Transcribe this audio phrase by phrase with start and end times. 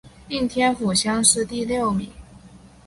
[0.29, 2.09] 应天府乡试第六名。